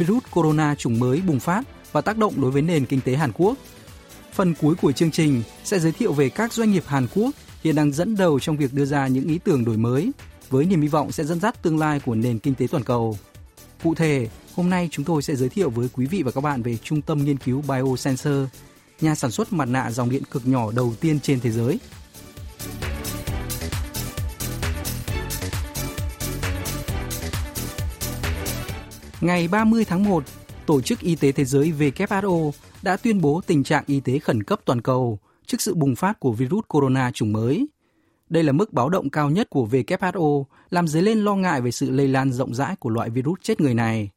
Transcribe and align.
virus 0.00 0.22
corona 0.30 0.74
chủng 0.74 0.98
mới 0.98 1.20
bùng 1.20 1.40
phát 1.40 1.64
và 1.92 2.00
tác 2.00 2.18
động 2.18 2.40
đối 2.40 2.50
với 2.50 2.62
nền 2.62 2.86
kinh 2.86 3.00
tế 3.00 3.16
Hàn 3.16 3.32
Quốc. 3.32 3.56
Phần 4.32 4.54
cuối 4.60 4.74
của 4.74 4.92
chương 4.92 5.10
trình 5.10 5.42
sẽ 5.64 5.78
giới 5.78 5.92
thiệu 5.92 6.12
về 6.12 6.28
các 6.28 6.52
doanh 6.52 6.70
nghiệp 6.70 6.84
Hàn 6.86 7.06
Quốc 7.14 7.30
hiện 7.64 7.74
đang 7.74 7.92
dẫn 7.92 8.16
đầu 8.16 8.40
trong 8.40 8.56
việc 8.56 8.74
đưa 8.74 8.84
ra 8.84 9.06
những 9.06 9.28
ý 9.28 9.38
tưởng 9.38 9.64
đổi 9.64 9.76
mới 9.76 10.10
với 10.50 10.64
niềm 10.64 10.80
hy 10.80 10.88
vọng 10.88 11.12
sẽ 11.12 11.24
dẫn 11.24 11.40
dắt 11.40 11.62
tương 11.62 11.78
lai 11.78 12.00
của 12.00 12.14
nền 12.14 12.38
kinh 12.38 12.54
tế 12.54 12.66
toàn 12.70 12.84
cầu. 12.84 13.18
Cụ 13.82 13.94
thể, 13.94 14.28
hôm 14.54 14.70
nay 14.70 14.88
chúng 14.90 15.04
tôi 15.04 15.22
sẽ 15.22 15.36
giới 15.36 15.48
thiệu 15.48 15.70
với 15.70 15.88
quý 15.92 16.06
vị 16.06 16.22
và 16.22 16.30
các 16.30 16.40
bạn 16.40 16.62
về 16.62 16.76
Trung 16.76 17.02
tâm 17.02 17.24
Nghiên 17.24 17.38
cứu 17.38 17.62
Biosensor, 17.68 18.44
nhà 19.00 19.14
sản 19.14 19.30
xuất 19.30 19.52
mặt 19.52 19.68
nạ 19.68 19.90
dòng 19.90 20.10
điện 20.10 20.22
cực 20.30 20.48
nhỏ 20.48 20.72
đầu 20.72 20.94
tiên 21.00 21.20
trên 21.20 21.40
thế 21.40 21.50
giới. 21.50 21.78
Ngày 29.20 29.48
30 29.48 29.84
tháng 29.84 30.04
1, 30.04 30.24
Tổ 30.66 30.80
chức 30.80 31.00
Y 31.00 31.14
tế 31.14 31.32
Thế 31.32 31.44
giới 31.44 31.72
WHO 31.78 32.50
đã 32.82 32.96
tuyên 32.96 33.20
bố 33.20 33.40
tình 33.46 33.64
trạng 33.64 33.84
y 33.86 34.00
tế 34.00 34.18
khẩn 34.18 34.42
cấp 34.42 34.60
toàn 34.64 34.80
cầu 34.80 35.18
trước 35.46 35.60
sự 35.60 35.74
bùng 35.74 35.96
phát 35.96 36.20
của 36.20 36.32
virus 36.32 36.64
corona 36.68 37.10
chủng 37.10 37.32
mới. 37.32 37.68
Đây 38.28 38.42
là 38.42 38.52
mức 38.52 38.72
báo 38.72 38.88
động 38.88 39.10
cao 39.10 39.30
nhất 39.30 39.50
của 39.50 39.66
WHO, 39.66 40.44
làm 40.70 40.88
dấy 40.88 41.02
lên 41.02 41.18
lo 41.18 41.34
ngại 41.34 41.60
về 41.60 41.70
sự 41.70 41.90
lây 41.90 42.08
lan 42.08 42.32
rộng 42.32 42.54
rãi 42.54 42.76
của 42.76 42.90
loại 42.90 43.10
virus 43.10 43.38
chết 43.42 43.60
người 43.60 43.74
này. 43.74 44.10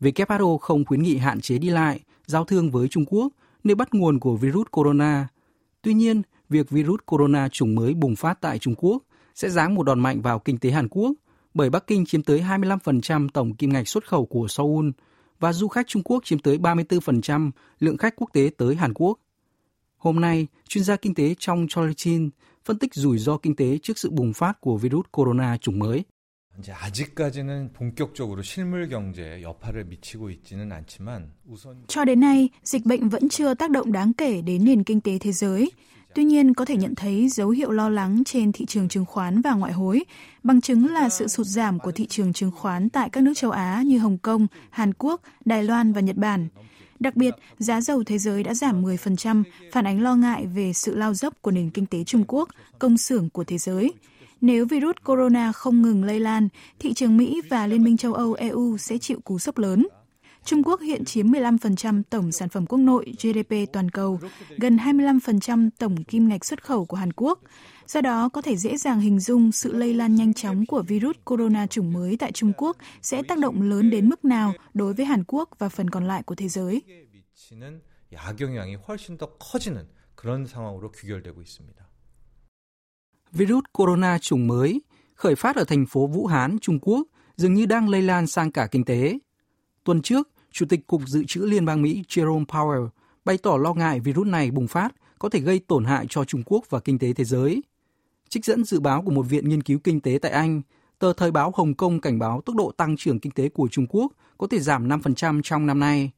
WHO 0.00 0.58
không 0.58 0.84
khuyến 0.84 1.02
nghị 1.02 1.16
hạn 1.16 1.40
chế 1.40 1.58
đi 1.58 1.70
lại, 1.70 2.00
giao 2.26 2.44
thương 2.44 2.70
với 2.70 2.88
Trung 2.88 3.04
Quốc, 3.06 3.32
nơi 3.64 3.74
bắt 3.74 3.94
nguồn 3.94 4.20
của 4.20 4.36
virus 4.36 4.66
corona. 4.70 5.28
Tuy 5.82 5.94
nhiên, 5.94 6.22
việc 6.48 6.70
virus 6.70 7.00
corona 7.06 7.48
chủng 7.48 7.74
mới 7.74 7.94
bùng 7.94 8.16
phát 8.16 8.40
tại 8.40 8.58
Trung 8.58 8.74
Quốc 8.76 9.02
sẽ 9.34 9.48
giáng 9.48 9.74
một 9.74 9.82
đòn 9.82 10.00
mạnh 10.00 10.22
vào 10.22 10.38
kinh 10.38 10.58
tế 10.58 10.70
Hàn 10.70 10.88
Quốc, 10.88 11.12
bởi 11.54 11.70
Bắc 11.70 11.86
Kinh 11.86 12.06
chiếm 12.06 12.22
tới 12.22 12.40
25% 12.40 13.28
tổng 13.28 13.54
kim 13.54 13.72
ngạch 13.72 13.88
xuất 13.88 14.08
khẩu 14.08 14.26
của 14.26 14.48
Seoul 14.48 14.90
và 15.40 15.52
du 15.52 15.68
khách 15.68 15.86
Trung 15.86 16.02
Quốc 16.02 16.24
chiếm 16.24 16.38
tới 16.38 16.58
34% 16.58 17.50
lượng 17.78 17.96
khách 17.96 18.14
quốc 18.16 18.30
tế 18.32 18.50
tới 18.58 18.74
Hàn 18.74 18.94
Quốc. 18.94 19.18
Hôm 19.96 20.20
nay, 20.20 20.46
chuyên 20.68 20.84
gia 20.84 20.96
kinh 20.96 21.14
tế 21.14 21.34
trong 21.38 21.66
Charlie 21.68 21.94
Chin 21.94 22.30
phân 22.64 22.78
tích 22.78 22.94
rủi 22.94 23.18
ro 23.18 23.36
kinh 23.36 23.56
tế 23.56 23.78
trước 23.82 23.98
sự 23.98 24.10
bùng 24.10 24.32
phát 24.32 24.60
của 24.60 24.76
virus 24.76 25.06
corona 25.12 25.56
chủng 25.56 25.78
mới. 25.78 26.04
Cho 31.88 32.04
đến 32.04 32.20
nay, 32.20 32.48
dịch 32.62 32.84
bệnh 32.84 33.08
vẫn 33.08 33.28
chưa 33.28 33.54
tác 33.54 33.70
động 33.70 33.92
đáng 33.92 34.12
kể 34.12 34.42
đến 34.42 34.64
nền 34.64 34.84
kinh 34.84 35.00
tế 35.00 35.18
thế 35.18 35.32
giới, 35.32 35.70
Tuy 36.14 36.24
nhiên, 36.24 36.54
có 36.54 36.64
thể 36.64 36.76
nhận 36.76 36.94
thấy 36.94 37.28
dấu 37.28 37.50
hiệu 37.50 37.70
lo 37.70 37.88
lắng 37.88 38.22
trên 38.24 38.52
thị 38.52 38.66
trường 38.66 38.88
chứng 38.88 39.04
khoán 39.04 39.40
và 39.40 39.52
ngoại 39.52 39.72
hối, 39.72 40.04
bằng 40.42 40.60
chứng 40.60 40.86
là 40.92 41.08
sự 41.08 41.28
sụt 41.28 41.46
giảm 41.46 41.78
của 41.78 41.92
thị 41.92 42.06
trường 42.06 42.32
chứng 42.32 42.50
khoán 42.50 42.88
tại 42.88 43.10
các 43.10 43.22
nước 43.22 43.32
châu 43.36 43.50
Á 43.50 43.82
như 43.86 43.98
Hồng 43.98 44.18
Kông, 44.18 44.46
Hàn 44.70 44.92
Quốc, 44.98 45.20
Đài 45.44 45.64
Loan 45.64 45.92
và 45.92 46.00
Nhật 46.00 46.16
Bản. 46.16 46.48
Đặc 47.00 47.16
biệt, 47.16 47.34
giá 47.58 47.80
dầu 47.80 48.04
thế 48.04 48.18
giới 48.18 48.42
đã 48.42 48.54
giảm 48.54 48.82
10%, 48.84 49.42
phản 49.72 49.86
ánh 49.86 50.02
lo 50.02 50.14
ngại 50.14 50.46
về 50.46 50.72
sự 50.72 50.94
lao 50.94 51.14
dốc 51.14 51.34
của 51.40 51.50
nền 51.50 51.70
kinh 51.70 51.86
tế 51.86 52.04
Trung 52.04 52.24
Quốc, 52.28 52.48
công 52.78 52.96
xưởng 52.96 53.30
của 53.30 53.44
thế 53.44 53.58
giới. 53.58 53.92
Nếu 54.40 54.66
virus 54.66 54.96
corona 55.04 55.52
không 55.52 55.82
ngừng 55.82 56.04
lây 56.04 56.20
lan, 56.20 56.48
thị 56.78 56.94
trường 56.94 57.16
Mỹ 57.16 57.42
và 57.50 57.66
Liên 57.66 57.84
minh 57.84 57.96
châu 57.96 58.14
Âu 58.14 58.34
EU 58.34 58.76
sẽ 58.78 58.98
chịu 58.98 59.20
cú 59.24 59.38
sốc 59.38 59.58
lớn. 59.58 59.86
Trung 60.43 60.63
Quốc 60.63 60.81
hiện 60.81 61.05
chiếm 61.05 61.27
15% 61.31 62.03
tổng 62.09 62.31
sản 62.31 62.49
phẩm 62.49 62.65
quốc 62.65 62.79
nội 62.79 63.13
GDP 63.21 63.53
toàn 63.73 63.89
cầu, 63.89 64.19
gần 64.57 64.77
25% 64.77 65.69
tổng 65.77 66.03
kim 66.03 66.29
ngạch 66.29 66.45
xuất 66.45 66.63
khẩu 66.63 66.85
của 66.85 66.97
Hàn 66.97 67.13
Quốc. 67.13 67.39
Do 67.87 68.01
đó, 68.01 68.29
có 68.29 68.41
thể 68.41 68.57
dễ 68.57 68.77
dàng 68.77 68.99
hình 68.99 69.19
dung 69.19 69.51
sự 69.51 69.73
lây 69.73 69.93
lan 69.93 70.15
nhanh 70.15 70.33
chóng 70.33 70.65
của 70.65 70.81
virus 70.81 71.15
corona 71.25 71.67
chủng 71.67 71.93
mới 71.93 72.17
tại 72.17 72.31
Trung 72.31 72.53
Quốc 72.57 72.77
sẽ 73.01 73.23
tác 73.23 73.39
động 73.39 73.61
lớn 73.61 73.89
đến 73.89 74.09
mức 74.09 74.25
nào 74.25 74.53
đối 74.73 74.93
với 74.93 75.05
Hàn 75.05 75.23
Quốc 75.27 75.49
và 75.59 75.69
phần 75.69 75.89
còn 75.89 76.07
lại 76.07 76.23
của 76.23 76.35
thế 76.35 76.47
giới. 76.47 76.81
미치는 77.37 77.81
악영향이 78.15 78.75
훨씬 78.75 79.17
더 79.17 79.37
커지는 79.37 79.87
그런 80.15 80.45
상황으로 80.47 80.91
귀결되고 80.91 81.41
있습니다. 81.41 81.87
Virus 83.31 83.63
corona 83.73 84.17
chủng 84.17 84.47
mới 84.47 84.81
khởi 85.15 85.35
phát 85.35 85.55
ở 85.55 85.63
thành 85.63 85.85
phố 85.85 86.07
Vũ 86.07 86.25
Hán, 86.27 86.57
Trung 86.61 86.79
Quốc 86.81 87.07
dường 87.37 87.53
như 87.53 87.65
đang 87.65 87.89
lây 87.89 88.01
lan 88.01 88.27
sang 88.27 88.51
cả 88.51 88.67
kinh 88.71 88.85
tế. 88.85 89.19
Tuần 89.83 90.01
trước, 90.01 90.29
Chủ 90.52 90.66
tịch 90.66 90.86
Cục 90.86 91.02
Dự 91.06 91.24
trữ 91.24 91.40
Liên 91.40 91.64
bang 91.64 91.82
Mỹ 91.82 92.04
Jerome 92.08 92.46
Powell 92.46 92.88
bày 93.24 93.38
tỏ 93.38 93.56
lo 93.56 93.74
ngại 93.74 94.00
virus 94.00 94.26
này 94.26 94.50
bùng 94.50 94.66
phát 94.66 94.94
có 95.18 95.28
thể 95.28 95.40
gây 95.40 95.58
tổn 95.58 95.84
hại 95.84 96.06
cho 96.08 96.24
Trung 96.24 96.42
Quốc 96.46 96.70
và 96.70 96.80
kinh 96.80 96.98
tế 96.98 97.12
thế 97.12 97.24
giới. 97.24 97.62
Trích 98.28 98.44
dẫn 98.44 98.64
dự 98.64 98.80
báo 98.80 99.02
của 99.02 99.10
một 99.10 99.22
viện 99.22 99.48
nghiên 99.48 99.62
cứu 99.62 99.78
kinh 99.84 100.00
tế 100.00 100.18
tại 100.22 100.30
Anh, 100.30 100.62
tờ 100.98 101.12
Thời 101.12 101.30
báo 101.30 101.52
Hồng 101.54 101.74
Kông 101.74 102.00
cảnh 102.00 102.18
báo 102.18 102.40
tốc 102.40 102.56
độ 102.56 102.72
tăng 102.76 102.96
trưởng 102.96 103.20
kinh 103.20 103.32
tế 103.32 103.48
của 103.48 103.68
Trung 103.68 103.86
Quốc 103.88 104.12
có 104.38 104.46
thể 104.46 104.60
giảm 104.60 104.88
5% 104.88 105.40
trong 105.42 105.66
năm 105.66 105.80
nay. 105.80 106.10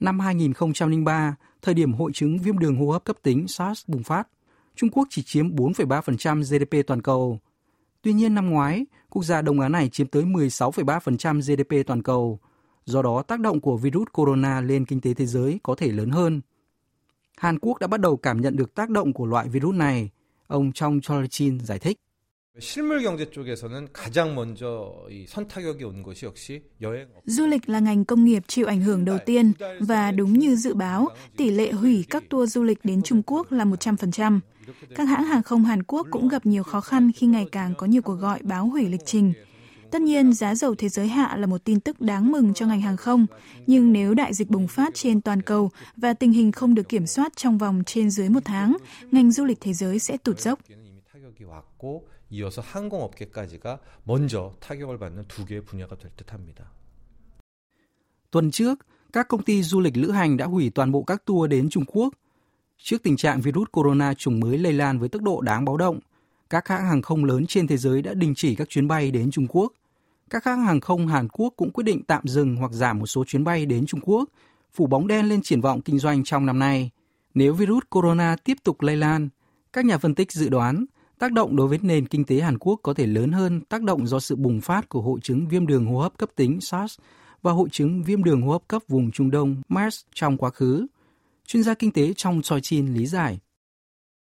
Năm 0.00 0.20
2003, 0.20 1.36
thời 1.62 1.74
điểm 1.74 1.92
hội 1.92 2.12
chứng 2.14 2.38
viêm 2.38 2.58
đường 2.58 2.76
hô 2.76 2.90
hấp 2.90 3.04
cấp 3.04 3.16
tính 3.22 3.48
SARS 3.48 3.84
bùng 3.86 4.02
phát, 4.02 4.28
Trung 4.76 4.90
Quốc 4.90 5.08
chỉ 5.10 5.22
chiếm 5.22 5.56
4,3% 5.56 6.42
GDP 6.42 6.86
toàn 6.86 7.02
cầu. 7.02 7.40
Tuy 8.02 8.12
nhiên 8.12 8.34
năm 8.34 8.50
ngoái, 8.50 8.86
quốc 9.10 9.24
gia 9.24 9.42
Đông 9.42 9.60
Á 9.60 9.68
này 9.68 9.88
chiếm 9.88 10.06
tới 10.06 10.22
16,3% 10.24 11.40
GDP 11.40 11.86
toàn 11.86 12.02
cầu 12.02 12.40
do 12.86 13.02
đó 13.02 13.22
tác 13.22 13.40
động 13.40 13.60
của 13.60 13.76
virus 13.76 14.06
corona 14.12 14.60
lên 14.60 14.84
kinh 14.84 15.00
tế 15.00 15.14
thế 15.14 15.26
giới 15.26 15.60
có 15.62 15.74
thể 15.74 15.92
lớn 15.92 16.10
hơn. 16.10 16.40
Hàn 17.36 17.58
Quốc 17.58 17.78
đã 17.78 17.86
bắt 17.86 18.00
đầu 18.00 18.16
cảm 18.16 18.40
nhận 18.40 18.56
được 18.56 18.74
tác 18.74 18.90
động 18.90 19.12
của 19.12 19.26
loại 19.26 19.48
virus 19.48 19.74
này, 19.74 20.10
ông 20.46 20.72
Chong 20.72 20.98
Chol-chin 20.98 21.58
giải 21.58 21.78
thích. 21.78 22.00
Du 27.24 27.46
lịch 27.46 27.68
là 27.68 27.78
ngành 27.78 28.04
công 28.04 28.24
nghiệp 28.24 28.42
chịu 28.48 28.66
ảnh 28.66 28.80
hưởng 28.80 29.04
đầu 29.04 29.18
tiên 29.26 29.52
và 29.80 30.12
đúng 30.12 30.32
như 30.32 30.56
dự 30.56 30.74
báo, 30.74 31.08
tỷ 31.36 31.50
lệ 31.50 31.72
hủy 31.72 32.04
các 32.10 32.24
tour 32.30 32.52
du 32.52 32.62
lịch 32.62 32.78
đến 32.84 33.02
Trung 33.02 33.22
Quốc 33.26 33.52
là 33.52 33.64
100%. 33.64 34.40
Các 34.94 35.04
hãng 35.04 35.24
hàng 35.24 35.42
không 35.42 35.64
Hàn 35.64 35.82
Quốc 35.82 36.06
cũng 36.10 36.28
gặp 36.28 36.46
nhiều 36.46 36.62
khó 36.62 36.80
khăn 36.80 37.12
khi 37.12 37.26
ngày 37.26 37.46
càng 37.52 37.74
có 37.74 37.86
nhiều 37.86 38.02
cuộc 38.02 38.14
gọi 38.14 38.40
báo 38.42 38.66
hủy 38.66 38.88
lịch 38.88 39.06
trình. 39.06 39.32
Tất 39.95 40.01
nhiên, 40.01 40.33
giá 40.33 40.55
dầu 40.55 40.75
thế 40.75 40.89
giới 40.89 41.07
hạ 41.07 41.35
là 41.37 41.47
một 41.47 41.63
tin 41.63 41.79
tức 41.79 42.01
đáng 42.01 42.31
mừng 42.31 42.53
cho 42.53 42.65
ngành 42.65 42.81
hàng 42.81 42.97
không, 42.97 43.25
nhưng 43.67 43.93
nếu 43.93 44.13
đại 44.13 44.33
dịch 44.33 44.49
bùng 44.49 44.67
phát 44.67 44.93
trên 44.93 45.21
toàn 45.21 45.41
cầu 45.41 45.69
và 45.97 46.13
tình 46.13 46.31
hình 46.31 46.51
không 46.51 46.75
được 46.75 46.89
kiểm 46.89 47.07
soát 47.07 47.35
trong 47.35 47.57
vòng 47.57 47.83
trên 47.85 48.09
dưới 48.09 48.29
một 48.29 48.39
tháng, 48.45 48.77
ngành 49.11 49.31
du 49.31 49.45
lịch 49.45 49.57
thế 49.61 49.73
giới 49.73 49.99
sẽ 49.99 50.17
tụt 50.17 50.39
dốc. 50.39 50.59
이미 50.69 51.01
타격이 51.13 51.43
왔고 51.45 52.07
이어서 52.31 52.61
항공업계까지가 52.61 53.79
먼저 54.05 54.53
타격을 54.59 54.99
받는 54.99 55.27
두 55.27 55.45
개의 55.45 55.63
분야가 55.65 55.97
될 55.97 56.11
듯합니다. 56.15 56.71
Tuần 58.31 58.51
trước, 58.51 58.79
các 59.13 59.27
công 59.27 59.43
ty 59.43 59.63
du 59.63 59.79
lịch 59.79 59.97
lữ 59.97 60.11
hành 60.11 60.37
đã 60.37 60.45
hủy 60.45 60.69
toàn 60.69 60.91
bộ 60.91 61.03
các 61.03 61.25
tour 61.25 61.49
đến 61.49 61.69
Trung 61.69 61.85
Quốc. 61.87 62.13
Trước 62.77 63.03
tình 63.03 63.17
trạng 63.17 63.41
virus 63.41 63.67
corona 63.71 64.13
chủng 64.13 64.39
mới 64.39 64.57
lây 64.57 64.73
lan 64.73 64.99
với 64.99 65.09
tốc 65.09 65.21
độ 65.21 65.41
đáng 65.41 65.65
báo 65.65 65.77
động, 65.77 65.99
các 66.49 66.67
hãng 66.67 66.85
hàng 66.85 67.01
không 67.01 67.25
lớn 67.25 67.45
trên 67.47 67.67
thế 67.67 67.77
giới 67.77 68.01
đã 68.01 68.13
đình 68.13 68.33
chỉ 68.35 68.55
các 68.55 68.69
chuyến 68.69 68.87
bay 68.87 69.11
đến 69.11 69.31
Trung 69.31 69.47
Quốc. 69.49 69.73
các 70.30 70.44
hãng 70.44 70.62
hàng 70.62 70.80
không 70.80 71.06
Hàn 71.06 71.28
Quốc 71.28 71.54
cũng 71.56 71.70
quyết 71.70 71.84
định 71.84 72.02
tạm 72.04 72.22
dừng 72.24 72.56
hoặc 72.56 72.72
giảm 72.72 72.98
một 72.98 73.06
số 73.06 73.24
chuyến 73.24 73.44
bay 73.44 73.66
đến 73.66 73.86
Trung 73.86 74.00
Quốc, 74.00 74.28
phủ 74.74 74.86
bóng 74.86 75.06
đen 75.06 75.28
lên 75.28 75.42
triển 75.42 75.60
vọng 75.60 75.80
kinh 75.80 75.98
doanh 75.98 76.24
trong 76.24 76.46
năm 76.46 76.58
nay. 76.58 76.90
Nếu 77.34 77.54
virus 77.54 77.84
corona 77.90 78.36
tiếp 78.44 78.56
tục 78.64 78.82
lây 78.82 78.96
lan, 78.96 79.28
các 79.72 79.84
nhà 79.84 79.98
phân 79.98 80.14
tích 80.14 80.32
dự 80.32 80.48
đoán 80.48 80.84
tác 81.18 81.32
động 81.32 81.56
đối 81.56 81.68
với 81.68 81.78
nền 81.82 82.06
kinh 82.06 82.24
tế 82.24 82.40
Hàn 82.40 82.58
Quốc 82.58 82.80
có 82.82 82.94
thể 82.94 83.06
lớn 83.06 83.32
hơn 83.32 83.60
tác 83.60 83.82
động 83.82 84.06
do 84.06 84.20
sự 84.20 84.36
bùng 84.36 84.60
phát 84.60 84.88
của 84.88 85.00
hội 85.00 85.20
chứng 85.22 85.48
viêm 85.48 85.66
đường 85.66 85.86
hô 85.86 85.98
hấp 85.98 86.18
cấp 86.18 86.30
tính 86.36 86.60
SARS 86.60 86.98
và 87.42 87.52
hội 87.52 87.68
chứng 87.72 88.02
viêm 88.02 88.24
đường 88.24 88.42
hô 88.42 88.52
hấp 88.52 88.68
cấp 88.68 88.82
vùng 88.88 89.10
Trung 89.10 89.30
Đông 89.30 89.62
MERS 89.68 90.00
trong 90.14 90.36
quá 90.36 90.50
khứ. 90.50 90.86
Chuyên 91.46 91.62
gia 91.62 91.74
kinh 91.74 91.92
tế 91.92 92.12
trong 92.16 92.42
Choi 92.42 92.60
Chin 92.60 92.94
lý 92.94 93.06
giải. 93.06 93.38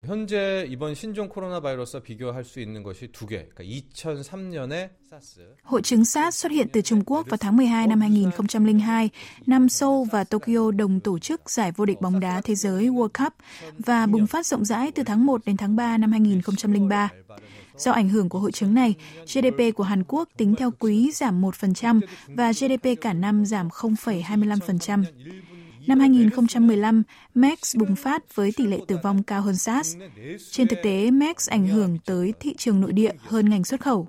현재 0.06 0.66
이번 0.68 0.96
신종 0.96 1.28
코로나 1.28 1.60
바이러스와 1.60 2.02
비교할 2.02 2.42
수 2.42 2.58
있는 2.58 2.82
것이 2.82 3.12
두 3.12 3.24
개. 3.24 3.46
그러니까 3.46 3.62
2003년에 3.62 4.90
사스, 5.08 5.54
Hội 5.62 5.82
chứng 5.82 6.04
SARS 6.04 6.38
xuất 6.38 6.52
hiện 6.52 6.68
từ 6.72 6.80
Trung 6.80 7.02
Quốc 7.06 7.26
vào 7.28 7.36
tháng 7.36 7.56
12 7.56 7.86
năm 7.86 8.00
2002, 8.00 9.10
năm 9.46 9.68
Seoul 9.68 10.08
và 10.12 10.24
Tokyo 10.24 10.70
đồng 10.70 11.00
tổ 11.00 11.18
chức 11.18 11.50
giải 11.50 11.72
vô 11.72 11.84
địch 11.84 12.00
bóng 12.00 12.20
đá 12.20 12.40
thế 12.40 12.54
giới 12.54 12.88
World 12.88 13.24
Cup 13.24 13.32
và 13.78 14.06
bùng 14.06 14.26
phát 14.26 14.46
rộng 14.46 14.64
rãi 14.64 14.92
từ 14.92 15.02
tháng 15.02 15.26
1 15.26 15.44
đến 15.46 15.56
tháng 15.56 15.76
3 15.76 15.98
năm 15.98 16.12
2003. 16.12 17.10
Do 17.76 17.92
ảnh 17.92 18.08
hưởng 18.08 18.28
của 18.28 18.38
hội 18.38 18.52
chứng 18.52 18.74
này, 18.74 18.94
GDP 19.26 19.74
của 19.74 19.84
Hàn 19.84 20.02
Quốc 20.08 20.28
tính 20.36 20.54
theo 20.54 20.70
quý 20.78 21.10
giảm 21.12 21.42
1% 21.42 22.00
và 22.26 22.52
GDP 22.52 23.00
cả 23.00 23.12
năm 23.12 23.46
giảm 23.46 23.68
0,25%. 23.68 25.04
Năm 25.87 25.99
2015, 25.99 27.03
MERS 27.35 27.77
bùng 27.77 27.95
phát 27.95 28.35
với 28.35 28.51
tỷ 28.57 28.65
lệ 28.67 28.79
tử 28.87 28.97
vong 29.03 29.23
cao 29.23 29.41
hơn 29.41 29.55
SARS. 29.55 29.97
Trên 30.51 30.67
thực 30.67 30.79
tế, 30.83 31.11
MERS 31.11 31.49
ảnh 31.49 31.67
hưởng 31.67 31.97
tới 32.05 32.33
thị 32.39 32.53
trường 32.57 32.81
nội 32.81 32.93
địa 32.93 33.11
hơn 33.19 33.49
ngành 33.49 33.63
xuất 33.63 33.81
khẩu. 33.81 34.07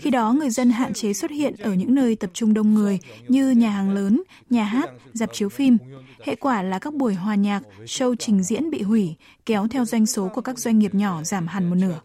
Khi 0.00 0.10
đó, 0.10 0.32
người 0.32 0.50
dân 0.50 0.70
hạn 0.70 0.94
chế 0.94 1.12
xuất 1.12 1.30
hiện 1.30 1.54
ở 1.56 1.74
những 1.74 1.94
nơi 1.94 2.16
tập 2.16 2.30
trung 2.34 2.54
đông 2.54 2.74
người 2.74 2.98
như 3.28 3.50
nhà 3.50 3.70
hàng 3.70 3.90
lớn, 3.90 4.22
nhà 4.50 4.64
hát, 4.64 4.90
dạp 5.12 5.32
chiếu 5.32 5.48
phim. 5.48 5.78
Hệ 6.24 6.34
quả 6.34 6.62
là 6.62 6.78
các 6.78 6.94
buổi 6.94 7.14
hòa 7.14 7.34
nhạc, 7.34 7.62
show 7.84 8.14
trình 8.18 8.42
diễn 8.42 8.70
bị 8.70 8.82
hủy, 8.82 9.14
kéo 9.46 9.68
theo 9.68 9.84
doanh 9.84 10.06
số 10.06 10.28
của 10.34 10.40
các 10.40 10.58
doanh 10.58 10.78
nghiệp 10.78 10.94
nhỏ 10.94 11.22
giảm 11.22 11.46
hẳn 11.46 11.70
một 11.70 11.76
nửa. 11.76 12.00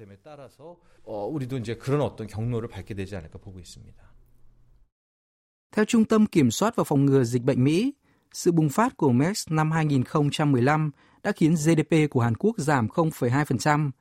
Theo 5.75 5.85
Trung 5.85 6.06
tâm 6.06 6.25
Kiểm 6.25 6.51
soát 6.51 6.75
và 6.75 6.83
Phòng 6.83 7.06
ngừa 7.06 7.24
Dịch 7.24 7.44
bệnh 7.44 7.63
Mỹ, 7.63 7.94
sự 8.33 8.51
bùng 8.51 8.69
phát 8.69 8.98
của 8.98 9.12
MERS 9.12 9.48
năm 9.50 9.72
2015 9.72 10.92
đã 11.24 11.31
khiến 11.31 11.56
GDP 11.56 12.10
của 12.10 12.22
Hàn 12.22 12.36
Quốc 12.36 12.57
giảm 12.57 12.88
0,2%. 12.88 13.92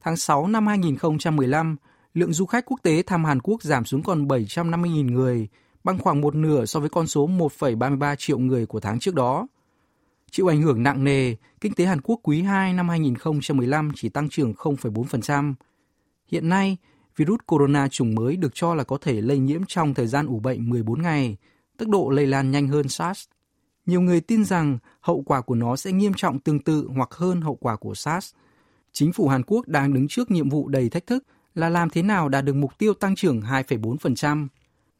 Tháng 0.00 0.16
6 0.16 0.46
năm 0.46 0.66
2015, 0.66 1.76
lượng 2.14 2.32
du 2.32 2.46
khách 2.46 2.64
quốc 2.66 2.80
tế 2.82 3.02
thăm 3.02 3.24
Hàn 3.24 3.40
Quốc 3.40 3.62
giảm 3.62 3.84
xuống 3.84 4.02
còn 4.02 4.28
750.000 4.28 5.12
người, 5.12 5.48
bằng 5.84 5.98
khoảng 5.98 6.20
một 6.20 6.34
nửa 6.34 6.64
so 6.64 6.80
với 6.80 6.88
con 6.88 7.06
số 7.06 7.28
1,33 7.28 8.16
triệu 8.16 8.38
người 8.38 8.66
của 8.66 8.80
tháng 8.80 8.98
trước 8.98 9.14
đó. 9.14 9.46
Chịu 10.30 10.46
ảnh 10.46 10.62
hưởng 10.62 10.82
nặng 10.82 11.04
nề, 11.04 11.34
kinh 11.60 11.74
tế 11.74 11.84
Hàn 11.84 12.00
Quốc 12.00 12.20
quý 12.22 12.42
2 12.42 12.72
năm 12.72 12.88
2015 12.88 13.92
chỉ 13.94 14.08
tăng 14.08 14.28
trưởng 14.28 14.52
0,4%. 14.52 15.54
Hiện 16.28 16.48
nay, 16.48 16.76
virus 17.16 17.40
corona 17.46 17.88
chủng 17.88 18.14
mới 18.14 18.36
được 18.36 18.54
cho 18.54 18.74
là 18.74 18.84
có 18.84 18.98
thể 19.00 19.20
lây 19.20 19.38
nhiễm 19.38 19.60
trong 19.68 19.94
thời 19.94 20.06
gian 20.06 20.26
ủ 20.26 20.40
bệnh 20.40 20.70
14 20.70 21.02
ngày, 21.02 21.36
tốc 21.76 21.88
độ 21.88 22.10
lây 22.10 22.26
lan 22.26 22.50
nhanh 22.50 22.68
hơn 22.68 22.88
SARS. 22.88 23.28
Nhiều 23.86 24.00
người 24.00 24.20
tin 24.20 24.44
rằng 24.44 24.78
hậu 25.00 25.22
quả 25.22 25.40
của 25.40 25.54
nó 25.54 25.76
sẽ 25.76 25.92
nghiêm 25.92 26.12
trọng 26.16 26.38
tương 26.38 26.60
tự 26.60 26.88
hoặc 26.96 27.14
hơn 27.14 27.40
hậu 27.40 27.54
quả 27.54 27.76
của 27.76 27.94
SARS. 27.94 28.34
Chính 28.92 29.12
phủ 29.12 29.28
Hàn 29.28 29.42
Quốc 29.46 29.68
đang 29.68 29.94
đứng 29.94 30.08
trước 30.08 30.30
nhiệm 30.30 30.48
vụ 30.48 30.68
đầy 30.68 30.88
thách 30.88 31.06
thức 31.06 31.24
là 31.54 31.68
làm 31.68 31.90
thế 31.90 32.02
nào 32.02 32.28
đạt 32.28 32.44
được 32.44 32.56
mục 32.56 32.78
tiêu 32.78 32.94
tăng 32.94 33.14
trưởng 33.14 33.40
2,4%. 33.40 34.46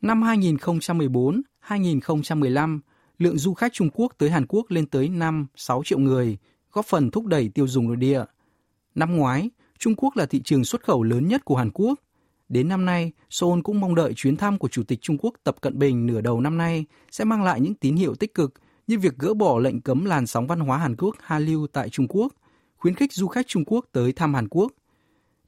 Năm 0.02 0.22
2014-2015, 0.22 2.80
lượng 3.18 3.38
du 3.38 3.54
khách 3.54 3.72
Trung 3.72 3.90
Quốc 3.94 4.12
tới 4.18 4.30
Hàn 4.30 4.46
Quốc 4.48 4.66
lên 4.68 4.86
tới 4.86 5.08
5-6 5.08 5.82
triệu 5.84 5.98
người, 5.98 6.38
góp 6.72 6.86
phần 6.86 7.10
thúc 7.10 7.26
đẩy 7.26 7.48
tiêu 7.48 7.68
dùng 7.68 7.86
nội 7.86 7.96
địa. 7.96 8.24
Năm 8.94 9.16
ngoái, 9.16 9.50
Trung 9.78 9.94
Quốc 9.96 10.16
là 10.16 10.26
thị 10.26 10.40
trường 10.44 10.64
xuất 10.64 10.84
khẩu 10.84 11.02
lớn 11.02 11.28
nhất 11.28 11.44
của 11.44 11.56
Hàn 11.56 11.70
Quốc. 11.74 11.94
Đến 12.48 12.68
năm 12.68 12.84
nay, 12.84 13.12
Seoul 13.30 13.60
cũng 13.60 13.80
mong 13.80 13.94
đợi 13.94 14.12
chuyến 14.16 14.36
thăm 14.36 14.58
của 14.58 14.68
Chủ 14.68 14.82
tịch 14.82 14.98
Trung 15.02 15.18
Quốc 15.18 15.34
Tập 15.44 15.56
Cận 15.60 15.78
Bình 15.78 16.06
nửa 16.06 16.20
đầu 16.20 16.40
năm 16.40 16.58
nay 16.58 16.84
sẽ 17.10 17.24
mang 17.24 17.42
lại 17.42 17.60
những 17.60 17.74
tín 17.74 17.96
hiệu 17.96 18.14
tích 18.14 18.34
cực 18.34 18.54
như 18.86 18.98
việc 18.98 19.18
gỡ 19.18 19.34
bỏ 19.34 19.58
lệnh 19.58 19.80
cấm 19.80 20.04
làn 20.04 20.26
sóng 20.26 20.46
văn 20.46 20.60
hóa 20.60 20.78
Hàn 20.78 20.96
Quốc 20.96 21.16
Hallyu 21.20 21.66
tại 21.66 21.90
Trung 21.90 22.06
Quốc, 22.08 22.32
khuyến 22.76 22.94
khích 22.94 23.12
du 23.12 23.28
khách 23.28 23.46
Trung 23.46 23.64
Quốc 23.66 23.86
tới 23.92 24.12
thăm 24.12 24.34
Hàn 24.34 24.48
Quốc. 24.48 24.72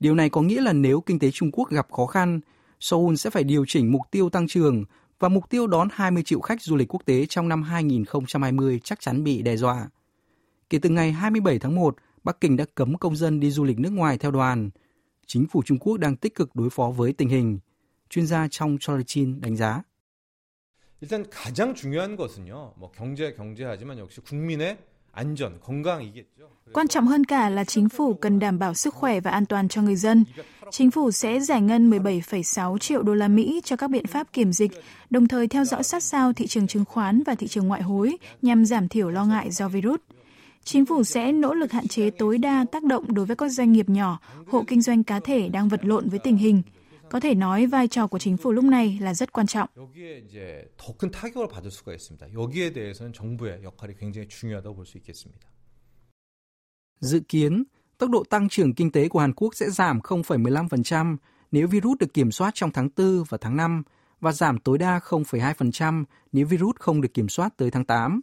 Điều 0.00 0.14
này 0.14 0.30
có 0.30 0.42
nghĩa 0.42 0.60
là 0.60 0.72
nếu 0.72 1.00
kinh 1.00 1.18
tế 1.18 1.30
Trung 1.30 1.50
Quốc 1.52 1.70
gặp 1.70 1.86
khó 1.92 2.06
khăn, 2.06 2.40
Seoul 2.80 3.14
sẽ 3.14 3.30
phải 3.30 3.44
điều 3.44 3.64
chỉnh 3.68 3.92
mục 3.92 4.02
tiêu 4.10 4.30
tăng 4.30 4.48
trưởng 4.48 4.84
và 5.18 5.28
mục 5.28 5.50
tiêu 5.50 5.66
đón 5.66 5.88
20 5.92 6.22
triệu 6.22 6.40
khách 6.40 6.62
du 6.62 6.76
lịch 6.76 6.94
quốc 6.94 7.02
tế 7.04 7.26
trong 7.26 7.48
năm 7.48 7.62
2020 7.62 8.80
chắc 8.84 9.00
chắn 9.00 9.24
bị 9.24 9.42
đe 9.42 9.56
dọa. 9.56 9.88
Kể 10.70 10.78
từ 10.78 10.90
ngày 10.90 11.12
27 11.12 11.58
tháng 11.58 11.74
1, 11.74 11.96
Bắc 12.24 12.40
Kinh 12.40 12.56
đã 12.56 12.64
cấm 12.74 12.98
công 12.98 13.16
dân 13.16 13.40
đi 13.40 13.50
du 13.50 13.64
lịch 13.64 13.78
nước 13.78 13.90
ngoài 13.92 14.18
theo 14.18 14.30
đoàn. 14.30 14.70
Chính 15.26 15.46
phủ 15.46 15.62
Trung 15.62 15.78
Quốc 15.78 15.96
đang 15.96 16.16
tích 16.16 16.34
cực 16.34 16.54
đối 16.54 16.70
phó 16.70 16.90
với 16.90 17.12
tình 17.12 17.28
hình. 17.28 17.58
Chuyên 18.10 18.26
gia 18.26 18.48
trong 18.50 18.76
Chin 19.06 19.40
đánh 19.40 19.56
giá. 19.56 19.82
일단 21.01 21.25
가장 21.31 21.73
중요한 21.73 22.15
것은요. 22.15 22.73
뭐 22.77 22.91
경제 22.91 23.33
경제하지만 23.33 23.97
역시 23.97 24.21
국민의 24.21 24.77
안전, 25.13 25.59
건강이겠죠. 25.59 26.49
Quan 26.73 26.87
trọng 26.87 27.07
hơn 27.07 27.25
cả 27.25 27.49
là 27.49 27.63
chính 27.63 27.89
phủ 27.89 28.13
cần 28.13 28.39
đảm 28.39 28.59
bảo 28.59 28.73
sức 28.73 28.93
khỏe 28.93 29.19
và 29.19 29.31
an 29.31 29.45
toàn 29.45 29.67
cho 29.67 29.81
người 29.81 29.95
dân. 29.95 30.25
Chính 30.69 30.91
phủ 30.91 31.11
sẽ 31.11 31.39
giải 31.39 31.61
ngân 31.61 31.89
17,6 31.89 32.77
triệu 32.77 33.03
đô 33.03 33.13
la 33.13 33.27
Mỹ 33.27 33.61
cho 33.63 33.75
các 33.75 33.89
biện 33.89 34.07
pháp 34.07 34.33
kiểm 34.33 34.53
dịch, 34.53 34.71
đồng 35.09 35.27
thời 35.27 35.47
theo 35.47 35.65
dõi 35.65 35.83
sát 35.83 36.03
sao 36.03 36.33
thị 36.33 36.47
trường 36.47 36.67
chứng 36.67 36.85
khoán 36.85 37.23
và 37.23 37.35
thị 37.35 37.47
trường 37.47 37.67
ngoại 37.67 37.81
hối 37.81 38.17
nhằm 38.41 38.65
giảm 38.65 38.87
thiểu 38.87 39.09
lo 39.09 39.25
ngại 39.25 39.51
do 39.51 39.67
virus. 39.67 39.99
Chính 40.63 40.85
phủ 40.85 41.03
sẽ 41.03 41.31
nỗ 41.31 41.53
lực 41.53 41.71
hạn 41.71 41.87
chế 41.87 42.09
tối 42.09 42.37
đa 42.37 42.65
tác 42.71 42.83
động 42.83 43.13
đối 43.13 43.25
với 43.25 43.35
các 43.35 43.51
doanh 43.51 43.71
nghiệp 43.71 43.89
nhỏ, 43.89 44.19
hộ 44.47 44.63
kinh 44.67 44.81
doanh 44.81 45.03
cá 45.03 45.19
thể 45.19 45.49
đang 45.49 45.69
vật 45.69 45.85
lộn 45.85 46.09
với 46.09 46.19
tình 46.19 46.37
hình. 46.37 46.61
có 47.10 47.20
thể 47.20 47.34
nói 47.34 47.66
vai 47.66 47.88
trò 47.88 48.06
của 48.06 48.18
chính 48.18 48.36
phủ 48.36 48.52
lúc 48.52 48.64
này 48.64 48.98
là 49.00 49.14
rất 49.14 49.32
quan 49.32 49.46
trọng. 49.46 49.68
Dự 57.00 57.20
kiến, 57.28 57.64
tốc 57.98 58.10
độ 58.10 58.24
tăng 58.30 58.48
trưởng 58.48 58.74
kinh 58.74 58.92
tế 58.92 59.08
của 59.08 59.18
Hàn 59.18 59.32
Quốc 59.32 59.54
sẽ 59.54 59.70
giảm 59.70 59.98
0,15% 59.98 61.16
nếu 61.52 61.68
virus 61.68 61.98
được 61.98 62.14
kiểm 62.14 62.30
soát 62.30 62.54
trong 62.54 62.70
tháng 62.72 62.88
4 62.96 63.24
và 63.28 63.38
tháng 63.40 63.56
5 63.56 63.82
và 64.20 64.32
giảm 64.32 64.58
tối 64.58 64.78
đa 64.78 64.98
0,2% 64.98 66.04
nếu 66.32 66.46
virus 66.46 66.76
không 66.76 67.00
được 67.00 67.14
kiểm 67.14 67.28
soát 67.28 67.56
tới 67.56 67.70
tháng 67.70 67.84
8. 67.84 68.20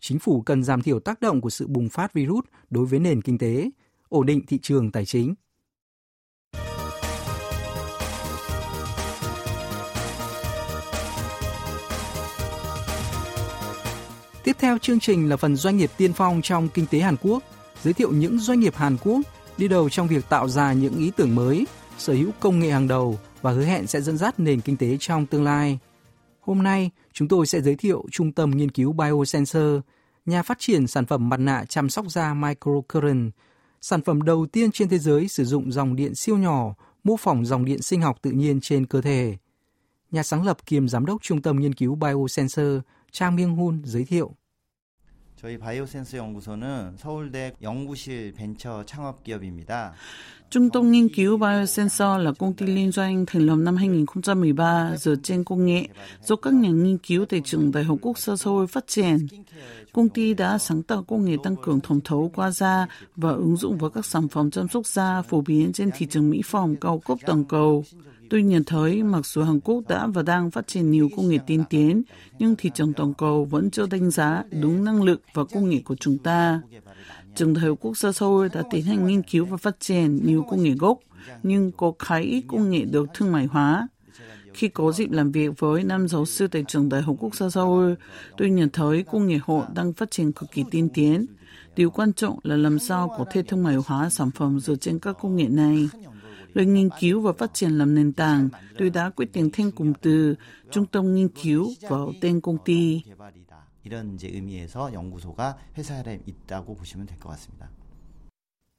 Chính 0.00 0.18
phủ 0.18 0.42
cần 0.42 0.62
giảm 0.62 0.82
thiểu 0.82 1.00
tác 1.00 1.20
động 1.20 1.40
của 1.40 1.50
sự 1.50 1.66
bùng 1.66 1.88
phát 1.88 2.12
virus 2.12 2.44
đối 2.70 2.86
với 2.86 2.98
nền 2.98 3.22
kinh 3.22 3.38
tế, 3.38 3.70
ổn 4.08 4.26
định 4.26 4.46
thị 4.46 4.58
trường 4.62 4.92
tài 4.92 5.04
chính. 5.04 5.34
Tiếp 14.44 14.56
theo 14.58 14.78
chương 14.78 15.00
trình 15.00 15.28
là 15.28 15.36
phần 15.36 15.56
doanh 15.56 15.76
nghiệp 15.76 15.90
tiên 15.96 16.12
phong 16.12 16.42
trong 16.42 16.68
kinh 16.68 16.86
tế 16.86 16.98
Hàn 16.98 17.16
Quốc, 17.22 17.42
giới 17.82 17.94
thiệu 17.94 18.12
những 18.12 18.38
doanh 18.38 18.60
nghiệp 18.60 18.74
Hàn 18.74 18.96
Quốc 19.04 19.20
đi 19.58 19.68
đầu 19.68 19.88
trong 19.88 20.08
việc 20.08 20.28
tạo 20.28 20.48
ra 20.48 20.72
những 20.72 20.98
ý 20.98 21.12
tưởng 21.16 21.34
mới, 21.34 21.66
sở 21.98 22.12
hữu 22.12 22.30
công 22.40 22.58
nghệ 22.58 22.70
hàng 22.70 22.88
đầu 22.88 23.18
và 23.42 23.50
hứa 23.50 23.64
hẹn 23.64 23.86
sẽ 23.86 24.00
dẫn 24.00 24.16
dắt 24.16 24.40
nền 24.40 24.60
kinh 24.60 24.76
tế 24.76 24.96
trong 25.00 25.26
tương 25.26 25.44
lai. 25.44 25.78
Hôm 26.40 26.62
nay, 26.62 26.90
chúng 27.12 27.28
tôi 27.28 27.46
sẽ 27.46 27.60
giới 27.60 27.76
thiệu 27.76 28.04
Trung 28.10 28.32
tâm 28.32 28.50
Nghiên 28.50 28.70
cứu 28.70 28.92
Biosensor, 28.92 29.80
nhà 30.26 30.42
phát 30.42 30.58
triển 30.60 30.86
sản 30.86 31.06
phẩm 31.06 31.28
mặt 31.28 31.40
nạ 31.40 31.64
chăm 31.68 31.90
sóc 31.90 32.06
da 32.08 32.34
Microcurrent, 32.34 33.32
sản 33.80 34.02
phẩm 34.02 34.22
đầu 34.22 34.46
tiên 34.52 34.70
trên 34.72 34.88
thế 34.88 34.98
giới 34.98 35.28
sử 35.28 35.44
dụng 35.44 35.72
dòng 35.72 35.96
điện 35.96 36.14
siêu 36.14 36.36
nhỏ 36.36 36.74
mô 37.04 37.16
phỏng 37.16 37.44
dòng 37.44 37.64
điện 37.64 37.82
sinh 37.82 38.02
học 38.02 38.18
tự 38.22 38.30
nhiên 38.30 38.60
trên 38.60 38.86
cơ 38.86 39.00
thể 39.00 39.36
Nhà 40.13 40.23
sáng 40.23 40.45
lập 40.45 40.65
kiêm 40.65 40.87
giám 40.87 41.05
đốc 41.05 41.21
Trung 41.21 41.41
tâm 41.41 41.59
Nghiên 41.59 41.73
cứu 41.73 41.95
Biosensor 41.95 42.79
Trang 43.11 43.35
Myung 43.35 43.55
Hun 43.55 43.81
giới 43.85 44.05
thiệu. 44.05 44.35
저희 45.41 45.57
바이오센스 45.57 46.17
연구소는 46.17 46.97
서울대 46.97 47.53
연구실 47.61 48.33
벤처 48.33 48.83
창업 48.85 49.23
기업입니다. 49.23 49.93
Trung 50.49 50.69
tâm 50.69 50.91
nghiên 50.91 51.07
cứu 51.09 51.37
Biosensor 51.37 52.19
là 52.19 52.31
công 52.39 52.53
ty 52.53 52.65
liên 52.65 52.91
doanh 52.91 53.25
thành 53.25 53.45
lập 53.45 53.55
năm 53.55 53.75
2013 53.75 54.95
dựa 54.97 55.15
trên 55.23 55.43
công 55.43 55.65
nghệ 55.65 55.87
do 56.23 56.35
các 56.35 56.53
nhà 56.53 56.69
nghiên 56.69 56.97
cứu 56.97 57.25
tại 57.25 57.41
trường 57.45 57.71
Đại 57.71 57.83
học 57.83 57.97
Quốc 58.01 58.19
gia 58.19 58.35
Seoul 58.35 58.65
phát 58.65 58.87
triển. 58.87 59.27
Công 59.93 60.09
ty 60.09 60.33
đã 60.33 60.57
sáng 60.57 60.83
tạo 60.83 61.03
công 61.03 61.25
nghệ 61.25 61.35
tăng 61.43 61.55
cường 61.55 61.79
thẩm 61.79 62.01
thấu 62.01 62.31
qua 62.35 62.51
da 62.51 62.87
và 63.15 63.29
ứng 63.29 63.57
dụng 63.57 63.77
vào 63.77 63.89
các 63.89 64.05
sản 64.05 64.27
phẩm 64.27 64.51
chăm 64.51 64.67
sóc 64.67 64.87
da 64.87 65.21
phổ 65.21 65.41
biến 65.41 65.73
trên 65.73 65.91
thị 65.97 66.05
trường 66.09 66.29
mỹ 66.29 66.41
phẩm 66.45 66.75
cao 66.75 67.01
cấp 67.05 67.17
toàn 67.25 67.43
cầu. 67.43 67.83
Tôi 68.30 68.42
nhận 68.42 68.64
thấy 68.64 69.02
mặc 69.02 69.26
dù 69.26 69.42
Hàn 69.42 69.60
Quốc 69.60 69.82
đã 69.88 70.06
và 70.06 70.22
đang 70.22 70.50
phát 70.50 70.66
triển 70.66 70.90
nhiều 70.90 71.08
công 71.16 71.28
nghệ 71.28 71.38
tiên 71.46 71.64
tiến, 71.70 72.02
nhưng 72.38 72.56
thị 72.58 72.70
trường 72.74 72.92
toàn 72.92 73.14
cầu 73.14 73.44
vẫn 73.44 73.70
chưa 73.70 73.86
đánh 73.86 74.10
giá 74.10 74.44
đúng 74.62 74.84
năng 74.84 75.02
lực 75.02 75.22
và 75.34 75.44
công 75.44 75.68
nghệ 75.70 75.80
của 75.84 75.94
chúng 75.94 76.18
ta. 76.18 76.60
Trường 77.34 77.54
Đại 77.54 77.64
học 77.64 77.78
Quốc 77.80 77.96
gia 77.96 78.12
Seoul 78.12 78.48
đã 78.52 78.62
tiến 78.70 78.84
hành 78.84 79.06
nghiên 79.06 79.22
cứu 79.22 79.44
và 79.44 79.56
phát 79.56 79.80
triển 79.80 80.26
nhiều 80.26 80.46
công 80.50 80.62
nghệ 80.62 80.70
gốc, 80.70 80.98
nhưng 81.42 81.72
có 81.72 81.92
khá 81.98 82.16
ít 82.16 82.44
công 82.48 82.70
nghệ 82.70 82.84
được 82.84 83.08
thương 83.14 83.32
mại 83.32 83.46
hóa. 83.46 83.88
Khi 84.54 84.68
có 84.68 84.92
dịp 84.92 85.10
làm 85.10 85.32
việc 85.32 85.52
với 85.58 85.84
năm 85.84 86.08
giáo 86.08 86.26
sư 86.26 86.46
tại 86.46 86.64
trường 86.68 86.88
Đại 86.88 87.02
học 87.02 87.16
Quốc 87.18 87.34
gia 87.34 87.50
Seoul, 87.50 87.92
tôi 88.36 88.50
nhận 88.50 88.68
thấy 88.72 89.02
công 89.02 89.26
nghệ 89.26 89.38
họ 89.44 89.66
đang 89.74 89.92
phát 89.92 90.10
triển 90.10 90.32
cực 90.32 90.52
kỳ 90.52 90.64
tiên 90.70 90.88
tiến. 90.94 91.26
Điều 91.76 91.90
quan 91.90 92.12
trọng 92.12 92.38
là 92.42 92.56
làm 92.56 92.78
sao 92.78 93.14
có 93.18 93.24
thể 93.32 93.42
thương 93.42 93.62
mại 93.62 93.76
hóa 93.86 94.10
sản 94.10 94.30
phẩm 94.30 94.60
dựa 94.60 94.76
trên 94.76 94.98
các 94.98 95.16
công 95.20 95.36
nghệ 95.36 95.48
này. 95.48 95.88
Lời 96.53 96.65
nghiên 96.65 96.89
cứu 96.99 97.21
và 97.21 97.33
phát 97.33 97.53
triển 97.53 97.71
làm 97.71 97.95
nền 97.95 98.13
tảng, 98.13 98.49
tôi 98.77 98.89
đã 98.89 99.09
quyết 99.09 99.31
định 99.33 99.49
thêm 99.53 99.71
cụm 99.71 99.93
từ 100.01 100.35
trung 100.71 100.85
tâm 100.85 101.15
nghiên 101.15 101.27
cứu 101.43 101.73
vào 101.89 102.13
tên 102.21 102.41
công 102.41 102.57
ty. 102.65 103.01
이런 103.83 104.13
이제 104.13 104.27
의미에서 104.27 104.93
연구소가 104.93 105.57
회사에 105.77 106.19
있다고 106.25 106.75
보시면 106.75 107.07
될 107.07 107.17
것 107.19 107.29
같습니다. 107.29 107.69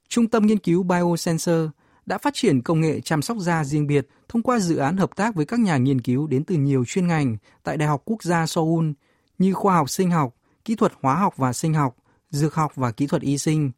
Trung 0.09 0.28
tâm 0.28 0.47
nghiên 0.47 0.59
cứu 0.59 0.83
Biosensor 0.83 1.69
đã 2.07 2.19
phát 2.19 2.35
triển 2.35 2.62
công 2.62 2.80
nghệ 2.80 3.00
chăm 3.00 3.23
sóc 3.23 3.38
da 3.38 3.64
riêng 3.64 3.87
biệt 3.87 4.09
thông 4.28 4.42
qua 4.42 4.59
dự 4.59 4.76
án 4.76 4.97
hợp 4.97 5.16
tác 5.16 5.35
với 5.35 5.47
các 5.47 5.61
nhà 5.61 5.76
nghiên 5.76 6.00
cứu 6.00 6.26
đến 6.26 6.45
từ 6.45 6.54
nhiều 6.54 6.85
chuyên 6.85 7.07
ngành 7.07 7.37
tại 7.62 7.76
Đại 7.76 7.88
học 7.88 8.02
Quốc 8.04 8.23
gia 8.23 8.47
Seoul 8.47 8.90
như 9.38 9.52
khoa 9.52 9.76
học 9.76 9.90
sinh 9.90 10.11
học, 10.11 10.35
kỹ 10.64 10.75
thuật 10.75 10.92
hóa 11.02 11.14
học 11.14 11.37
và 11.37 11.52
sinh 11.52 11.75
học, 11.75 11.97
dược 12.30 12.54
học 12.54 12.73
và 12.75 12.92
kỹ 12.92 13.07
thuật 13.07 13.23
y 13.23 13.38
sinh. 13.38 13.71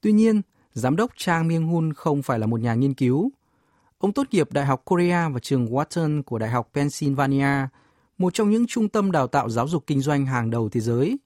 Tuy 0.00 0.12
nhiên, 0.12 0.42
giám 0.75 0.95
đốc 0.95 1.11
Chang 1.17 1.47
Myung 1.47 1.67
Hun 1.67 1.93
không 1.93 2.21
phải 2.21 2.39
là 2.39 2.47
một 2.47 2.59
nhà 2.59 2.73
nghiên 2.73 2.93
cứu. 2.93 3.31
Ông 3.97 4.13
tốt 4.13 4.27
nghiệp 4.31 4.53
Đại 4.53 4.65
học 4.65 4.81
Korea 4.85 5.29
và 5.29 5.39
trường 5.39 5.65
Wharton 5.65 6.23
của 6.23 6.39
Đại 6.39 6.49
học 6.49 6.69
Pennsylvania, 6.73 7.67
một 8.17 8.33
trong 8.33 8.49
những 8.49 8.67
trung 8.67 8.89
tâm 8.89 9.11
đào 9.11 9.27
tạo 9.27 9.49
giáo 9.49 9.67
dục 9.67 9.83
kinh 9.87 10.01
doanh 10.01 10.25
hàng 10.25 10.49
đầu 10.49 10.69
thế 10.69 10.81
giới. 10.81 11.17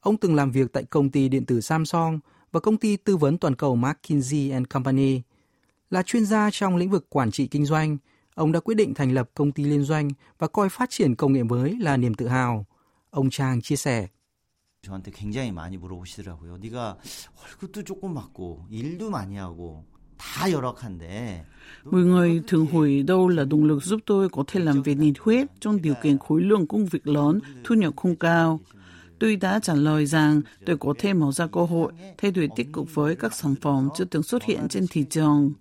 Ông 0.00 0.16
từng 0.16 0.34
làm 0.34 0.50
việc 0.50 0.72
tại 0.72 0.84
công 0.84 1.10
ty 1.10 1.28
điện 1.28 1.44
tử 1.44 1.60
Samsung 1.60 2.18
và 2.52 2.60
công 2.60 2.76
ty 2.76 2.96
tư 2.96 3.16
vấn 3.16 3.38
toàn 3.38 3.54
cầu 3.54 3.76
McKinsey 3.76 4.50
and 4.50 4.66
Company. 4.68 5.20
Là 5.90 6.02
chuyên 6.02 6.26
gia 6.26 6.50
trong 6.52 6.76
lĩnh 6.76 6.90
vực 6.90 7.06
quản 7.10 7.30
trị 7.30 7.46
kinh 7.46 7.64
doanh, 7.64 7.96
ông 8.34 8.52
đã 8.52 8.60
quyết 8.60 8.74
định 8.74 8.94
thành 8.94 9.12
lập 9.12 9.30
công 9.34 9.52
ty 9.52 9.64
liên 9.64 9.82
doanh 9.82 10.08
và 10.38 10.48
coi 10.48 10.68
phát 10.68 10.90
triển 10.90 11.14
công 11.14 11.32
nghệ 11.32 11.42
mới 11.42 11.76
là 11.80 11.96
niềm 11.96 12.14
tự 12.14 12.28
hào. 12.28 12.66
Ông 13.10 13.30
Trang 13.30 13.60
chia 13.62 13.76
sẻ. 13.76 14.08
저한테 14.83 15.11
굉장히 15.11 15.51
많이 15.51 15.77
물어보시더라고요. 15.77 16.57
네가 16.57 16.97
월급도 17.39 17.83
조금 17.83 18.13
받고 18.13 18.67
일도 18.69 19.09
많이 19.09 19.37
하고 19.37 19.85
다 20.17 20.51
열악한데 20.51 21.45
Mọi 21.85 22.03
người 22.03 22.41
thường 22.47 22.65
hỏi 22.67 23.03
đâu 23.07 23.29
là 23.29 23.45
động 23.45 23.63
lực 23.63 23.83
giúp 23.83 23.99
tôi 24.05 24.29
có 24.29 24.43
thể 24.47 24.59
làm 24.59 24.81
việc 24.83 24.97
nhiệt 24.97 25.13
huyết 25.19 25.47
trong 25.59 25.81
điều 25.81 25.93
kiện 26.03 26.17
khối 26.17 26.41
lượng 26.41 26.67
công 26.67 26.85
việc 26.85 27.07
lớn, 27.07 27.39
thu 27.63 27.75
nhập 27.75 27.93
không 27.95 28.15
cao. 28.15 28.59
Tôi 29.19 29.35
đã 29.35 29.59
trả 29.59 29.73
lời 29.73 30.05
rằng 30.05 30.41
tôi 30.65 30.77
có 30.77 30.93
thể 30.99 31.13
mở 31.13 31.31
ra 31.31 31.47
cơ 31.47 31.65
hội 31.65 31.93
thay 32.17 32.31
đổi 32.31 32.49
tích 32.55 32.67
cực 32.73 32.95
với 32.95 33.15
các 33.15 33.33
sản 33.33 33.55
phẩm 33.61 33.89
chưa 33.95 34.05
từng 34.05 34.23
xuất 34.23 34.43
hiện 34.43 34.67
trên 34.69 34.85
thị 34.87 35.05
trường. 35.09 35.53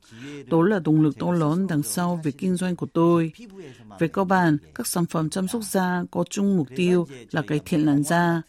Đó 0.46 0.62
là 0.62 0.78
động 0.78 1.00
lực 1.00 1.18
to 1.18 1.32
lớn 1.32 1.66
đằng 1.66 1.82
sau 1.82 2.20
việc 2.24 2.38
kinh 2.38 2.56
doanh 2.56 2.76
của 2.76 2.86
tôi. 2.92 3.32
Về 3.98 4.08
cơ 4.08 4.24
bản, 4.24 4.56
các 4.74 4.86
sản 4.86 5.06
phẩm 5.06 5.30
chăm 5.30 5.48
sóc 5.48 5.62
da 5.62 6.04
có 6.10 6.24
chung 6.30 6.56
mục 6.56 6.68
tiêu 6.76 7.06
là 7.30 7.42
cải 7.42 7.60
thiện 7.64 7.86
làn 7.86 8.02
da. 8.02 8.42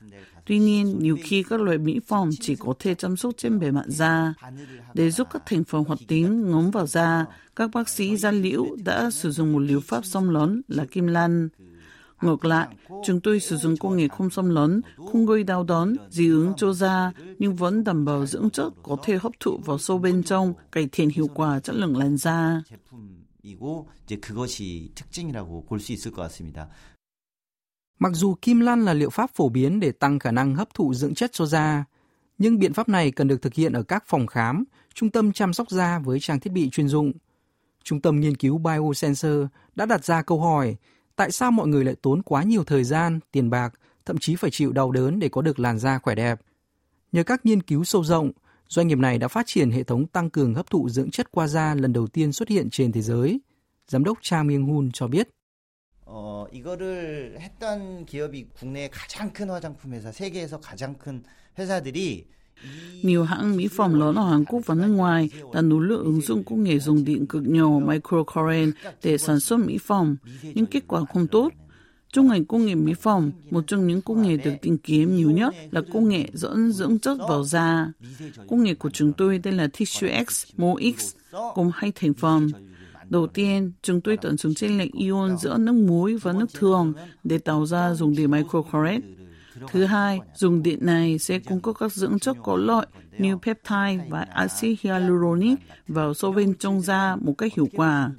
Tuy 0.47 0.59
nhiên, 0.59 0.99
nhiều 0.99 1.17
khi 1.23 1.43
các 1.43 1.61
loại 1.61 1.77
mỹ 1.77 1.99
phẩm 2.07 2.29
chỉ 2.39 2.55
có 2.55 2.73
thể 2.79 2.95
chăm 2.95 3.17
sóc 3.17 3.33
trên 3.37 3.59
bề 3.59 3.71
mặt 3.71 3.85
da. 3.87 4.33
Để 4.93 5.11
giúp 5.11 5.27
các 5.31 5.43
thành 5.45 5.63
phần 5.63 5.83
hoạt 5.83 5.99
tính 6.07 6.51
ngấm 6.51 6.71
vào 6.71 6.87
da, 6.87 7.25
các 7.55 7.69
bác 7.73 7.89
sĩ 7.89 8.17
da 8.17 8.31
liễu 8.31 8.65
đã 8.83 9.11
sử 9.11 9.31
dụng 9.31 9.53
một 9.53 9.59
liệu 9.59 9.79
pháp 9.79 10.05
xâm 10.05 10.29
lấn 10.29 10.61
là 10.67 10.85
kim 10.85 11.07
lan. 11.07 11.49
Ngược 12.21 12.45
lại, 12.45 12.67
chúng 13.05 13.19
tôi 13.21 13.39
sử 13.39 13.57
dụng 13.57 13.77
công 13.77 13.97
nghệ 13.97 14.07
không 14.07 14.29
xâm 14.29 14.49
lấn, 14.49 14.81
không 14.97 15.25
gây 15.25 15.43
đau 15.43 15.63
đớn, 15.63 15.95
dị 16.09 16.29
ứng 16.29 16.53
cho 16.57 16.73
da, 16.73 17.11
nhưng 17.39 17.55
vẫn 17.55 17.83
đảm 17.83 18.05
bảo 18.05 18.25
dưỡng 18.25 18.49
chất 18.49 18.69
có 18.83 18.97
thể 19.03 19.17
hấp 19.17 19.31
thụ 19.39 19.57
vào 19.65 19.77
sâu 19.77 19.97
bên 19.97 20.23
trong, 20.23 20.53
cải 20.71 20.89
thiện 20.91 21.09
hiệu 21.09 21.29
quả 21.33 21.59
chất 21.59 21.75
lượng 21.75 21.97
làn 21.97 22.17
da. 22.17 22.61
제품이고 23.43 23.87
이제 24.05 24.15
그것이 24.17 24.91
특징이라고 24.95 25.65
볼 25.65 25.79
수 25.79 25.91
있을 25.93 26.11
것 26.11 26.21
같습니다. 26.23 26.69
Mặc 27.98 28.12
dù 28.14 28.34
kim 28.42 28.60
lan 28.60 28.84
là 28.84 28.94
liệu 28.94 29.10
pháp 29.10 29.30
phổ 29.34 29.48
biến 29.48 29.80
để 29.80 29.92
tăng 29.92 30.18
khả 30.18 30.30
năng 30.30 30.54
hấp 30.54 30.74
thụ 30.74 30.94
dưỡng 30.94 31.14
chất 31.14 31.32
cho 31.32 31.46
da, 31.46 31.84
nhưng 32.38 32.58
biện 32.58 32.72
pháp 32.72 32.88
này 32.88 33.10
cần 33.10 33.28
được 33.28 33.42
thực 33.42 33.54
hiện 33.54 33.72
ở 33.72 33.82
các 33.82 34.04
phòng 34.06 34.26
khám, 34.26 34.64
trung 34.94 35.10
tâm 35.10 35.32
chăm 35.32 35.52
sóc 35.52 35.70
da 35.70 35.98
với 35.98 36.20
trang 36.20 36.40
thiết 36.40 36.52
bị 36.52 36.70
chuyên 36.70 36.88
dụng. 36.88 37.12
Trung 37.84 38.00
tâm 38.00 38.20
nghiên 38.20 38.36
cứu 38.36 38.58
Biosensor 38.58 39.46
đã 39.74 39.86
đặt 39.86 40.04
ra 40.04 40.22
câu 40.22 40.40
hỏi 40.40 40.76
tại 41.16 41.30
sao 41.30 41.50
mọi 41.50 41.68
người 41.68 41.84
lại 41.84 41.94
tốn 42.02 42.22
quá 42.22 42.42
nhiều 42.42 42.64
thời 42.64 42.84
gian, 42.84 43.20
tiền 43.32 43.50
bạc, 43.50 43.74
thậm 44.06 44.18
chí 44.18 44.36
phải 44.36 44.50
chịu 44.50 44.72
đau 44.72 44.90
đớn 44.90 45.18
để 45.18 45.28
có 45.28 45.42
được 45.42 45.60
làn 45.60 45.78
da 45.78 45.98
khỏe 45.98 46.14
đẹp. 46.14 46.40
Nhờ 47.12 47.22
các 47.22 47.46
nghiên 47.46 47.62
cứu 47.62 47.84
sâu 47.84 48.04
rộng, 48.04 48.30
doanh 48.68 48.88
nghiệp 48.88 48.98
này 48.98 49.18
đã 49.18 49.28
phát 49.28 49.46
triển 49.46 49.70
hệ 49.70 49.82
thống 49.82 50.06
tăng 50.06 50.30
cường 50.30 50.54
hấp 50.54 50.70
thụ 50.70 50.88
dưỡng 50.88 51.10
chất 51.10 51.30
qua 51.30 51.46
da 51.46 51.74
lần 51.74 51.92
đầu 51.92 52.06
tiên 52.06 52.32
xuất 52.32 52.48
hiện 52.48 52.68
trên 52.70 52.92
thế 52.92 53.02
giới. 53.02 53.40
Giám 53.88 54.04
đốc 54.04 54.18
Cha 54.22 54.42
Myung 54.42 54.64
Hun 54.64 54.90
cho 54.92 55.08
biết. 55.08 55.28
어, 56.15 56.45
이거를 56.51 57.37
했던 57.39 58.05
기업이 58.05 58.47
국내 58.53 58.87
가장 58.89 59.33
큰 59.33 59.49
화장품 59.49 59.93
회사, 59.93 60.11
세계에서 60.11 60.59
가장 60.59 60.95
큰 60.95 61.23
회사들이 61.57 62.27
Nhiều 63.03 63.23
hãng 63.23 63.57
mỹ 63.57 63.67
phẩm 63.67 63.99
lớn 63.99 64.15
ở 64.15 64.29
Hàn 64.29 64.45
Quốc 64.45 64.61
và 64.65 64.75
nước 64.75 64.87
ngoài 64.87 65.29
đã 65.53 65.61
nỗ 65.61 65.79
lực 65.79 66.03
ứng 66.03 66.21
dụng 66.21 66.43
công 66.43 66.63
nghệ 66.63 66.79
dùng 66.79 67.05
điện 67.05 67.25
cực 67.27 67.43
nhỏ 67.47 67.79
microcurrent 67.79 68.73
để 69.03 69.17
sản 69.17 69.39
xuất 69.39 69.59
mỹ 69.59 69.77
phẩm, 69.77 70.15
nhưng 70.43 70.65
kết 70.65 70.83
quả 70.87 71.05
không 71.13 71.27
tốt. 71.27 71.49
Trong 72.11 72.27
ngành 72.27 72.45
công 72.45 72.65
nghệ 72.65 72.75
mỹ 72.75 72.93
phẩm, 72.93 73.31
một 73.51 73.63
trong 73.67 73.87
những 73.87 74.01
công 74.01 74.21
nghệ 74.21 74.37
được 74.37 74.53
tìm 74.61 74.77
kiếm 74.77 75.15
nhiều 75.15 75.31
nhất 75.31 75.55
là 75.71 75.81
công 75.93 76.09
nghệ 76.09 76.25
dẫn 76.33 76.71
dưỡng 76.71 76.99
chất 76.99 77.17
vào 77.29 77.43
da. 77.43 77.91
Công 78.49 78.63
nghệ 78.63 78.73
của 78.73 78.89
chúng 78.89 79.13
tôi 79.13 79.39
tên 79.43 79.53
là 79.53 79.67
Tissue 79.77 80.23
X, 80.29 80.45
Mo 80.57 80.75
X, 80.97 81.15
gồm 81.55 81.71
hai 81.73 81.91
thành 81.95 82.13
phần. 82.13 82.51
Đầu 83.08 83.26
tiên, 83.26 83.72
chúng 83.82 84.00
tôi 84.00 84.16
tận 84.16 84.36
dụng 84.36 84.54
chênh 84.54 84.78
lệch 84.78 84.92
ion 84.92 85.36
giữa 85.38 85.58
nước 85.58 85.72
muối 85.72 86.16
và 86.16 86.32
nước 86.32 86.52
thường 86.54 86.92
để 87.24 87.38
tạo 87.38 87.66
ra 87.66 87.94
dùng 87.94 88.16
điện 88.16 88.30
microcurrent. 88.30 89.02
Thứ 89.72 89.84
hai, 89.84 90.20
dùng 90.34 90.62
điện 90.62 90.78
này 90.82 91.18
sẽ 91.18 91.38
cung 91.38 91.60
cấp 91.60 91.74
các 91.78 91.92
dưỡng 91.92 92.18
chất 92.18 92.36
có 92.42 92.56
lợi 92.56 92.86
như 93.18 93.36
peptide 93.36 94.06
và 94.08 94.20
axit 94.20 94.80
hyaluronic 94.80 95.58
vào 95.88 96.14
sâu 96.14 96.32
bên 96.32 96.54
trong 96.54 96.80
da 96.80 97.16
một 97.16 97.34
cách 97.38 97.54
hiệu 97.54 97.68
quả. 97.74 98.10